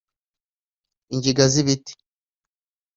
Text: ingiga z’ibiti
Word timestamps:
ingiga 1.13 1.43
z’ibiti 1.53 1.93